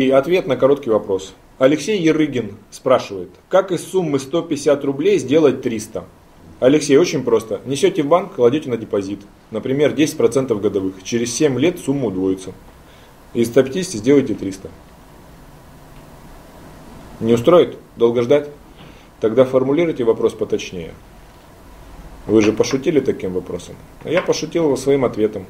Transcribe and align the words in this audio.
И 0.00 0.12
ответ 0.12 0.46
на 0.46 0.54
короткий 0.56 0.90
вопрос. 0.90 1.34
Алексей 1.58 2.00
Ерыгин 2.00 2.54
спрашивает, 2.70 3.30
как 3.48 3.72
из 3.72 3.84
суммы 3.84 4.20
150 4.20 4.84
рублей 4.84 5.18
сделать 5.18 5.60
300? 5.60 6.04
Алексей, 6.60 6.96
очень 6.96 7.24
просто. 7.24 7.60
Несете 7.66 8.04
в 8.04 8.06
банк, 8.06 8.36
кладете 8.36 8.70
на 8.70 8.76
депозит. 8.76 9.18
Например, 9.50 9.92
10% 9.92 10.56
годовых. 10.60 11.02
Через 11.02 11.34
7 11.34 11.58
лет 11.58 11.80
сумма 11.80 12.06
удвоится. 12.06 12.52
Из 13.34 13.48
150 13.48 13.94
сделайте 13.94 14.34
300. 14.34 14.70
Не 17.18 17.34
устроит? 17.34 17.76
Долго 17.96 18.22
ждать? 18.22 18.50
Тогда 19.20 19.44
формулируйте 19.44 20.04
вопрос 20.04 20.32
поточнее. 20.32 20.94
Вы 22.28 22.42
же 22.42 22.52
пошутили 22.52 23.00
таким 23.00 23.32
вопросом. 23.32 23.74
А 24.04 24.10
я 24.10 24.22
пошутил 24.22 24.66
его 24.66 24.76
своим 24.76 25.04
ответом. 25.04 25.44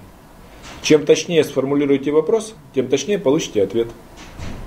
Чем 0.83 1.05
точнее 1.05 1.45
сформулируете 1.45 2.11
вопрос, 2.13 2.55
тем 2.75 2.89
точнее 2.89 3.19
получите 3.19 3.63
ответ. 3.63 3.89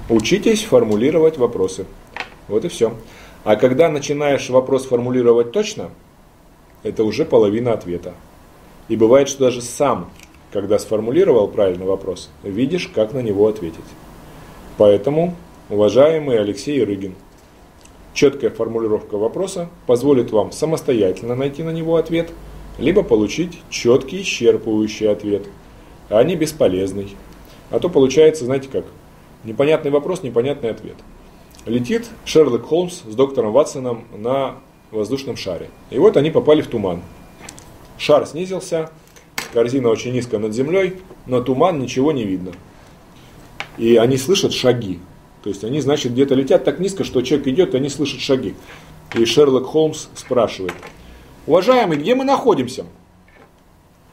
Учитесь 0.09 0.64
формулировать 0.64 1.38
вопросы. 1.38 1.85
Вот 2.48 2.66
и 2.66 2.68
все. 2.68 2.94
А 3.44 3.55
когда 3.55 3.90
начинаешь 3.90 4.49
вопрос 4.49 4.85
формулировать 4.85 5.52
точно, 5.52 5.90
это 6.84 7.04
уже 7.04 7.26
половина 7.26 7.73
ответа. 7.73 8.13
И 8.88 8.95
бывает, 8.95 9.30
что 9.30 9.45
даже 9.45 9.62
сам, 9.62 10.09
когда 10.52 10.77
сформулировал 10.77 11.48
правильный 11.48 11.85
вопрос, 11.85 12.30
видишь, 12.43 12.88
как 12.93 13.13
на 13.13 13.20
него 13.20 13.48
ответить. 13.48 13.80
Поэтому, 14.77 15.35
уважаемый 15.70 16.40
Алексей 16.40 16.84
Рыгин, 16.84 17.16
четкая 18.13 18.49
формулировка 18.49 19.18
вопроса 19.18 19.70
позволит 19.88 20.32
вам 20.32 20.52
самостоятельно 20.52 21.35
найти 21.35 21.63
на 21.63 21.71
него 21.71 21.96
ответ, 21.96 22.30
либо 22.77 23.04
получить 23.04 23.59
четкий, 23.70 24.21
исчерпывающий 24.21 25.09
ответ, 25.09 25.48
а 26.11 26.23
не 26.23 26.35
бесполезный. 26.35 27.15
А 27.71 27.79
то 27.79 27.89
получается, 27.89 28.45
знаете 28.45 28.70
как, 28.71 28.85
Непонятный 29.43 29.89
вопрос, 29.89 30.21
непонятный 30.21 30.70
ответ. 30.70 30.95
Летит 31.65 32.07
Шерлок 32.25 32.65
Холмс 32.65 33.01
с 33.07 33.15
доктором 33.15 33.53
Ватсоном 33.53 34.05
на 34.15 34.57
воздушном 34.91 35.35
шаре. 35.35 35.70
И 35.90 35.98
вот 35.98 36.15
они 36.15 36.29
попали 36.29 36.62
в 36.62 36.68
туман. 36.68 37.01
Шар 37.98 38.27
снизился, 38.27 38.91
корзина 39.51 39.90
очень 39.90 40.12
низко 40.13 40.37
над 40.37 40.53
землей, 40.53 40.98
но 41.26 41.41
туман 41.41 41.79
ничего 41.79 42.12
не 42.12 42.23
видно. 42.23 42.51
И 43.77 43.96
они 43.96 44.18
слышат 44.18 44.53
шаги. 44.53 44.99
То 45.41 45.49
есть 45.49 45.63
они, 45.63 45.81
значит, 45.81 46.12
где-то 46.12 46.35
летят 46.35 46.63
так 46.63 46.79
низко, 46.79 47.03
что 47.03 47.23
человек 47.23 47.48
идет, 47.48 47.73
и 47.73 47.77
они 47.77 47.90
слышат 47.90 48.20
шаги. 48.20 48.53
И 49.15 49.25
Шерлок 49.25 49.65
Холмс 49.65 50.07
спрашивает, 50.13 50.73
уважаемый, 51.48 51.98
где 51.98 52.13
мы 52.13 52.25
находимся? 52.25 52.85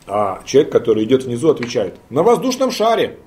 А 0.09 0.43
человек, 0.45 0.73
который 0.73 1.05
идет 1.05 1.25
внизу, 1.25 1.51
отвечает, 1.51 1.97
на 2.11 2.23
воздушном 2.23 2.71
шаре. 2.71 3.19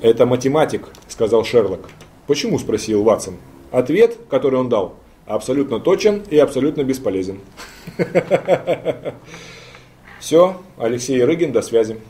«Это 0.00 0.26
математик»,– 0.26 0.88
сказал 1.08 1.44
Шерлок. 1.44 1.88
«Почему?»– 2.26 2.58
спросил 2.60 3.02
Ватсон. 3.02 3.36
Ответ, 3.70 4.16
который 4.30 4.58
он 4.58 4.68
дал, 4.68 4.94
абсолютно 5.26 5.80
точен 5.80 6.22
и 6.30 6.38
абсолютно 6.38 6.82
бесполезен. 6.84 7.40
Все, 10.20 10.60
Алексей 10.78 11.22
Рыгин, 11.22 11.52
до 11.52 11.62
связи. 11.62 12.00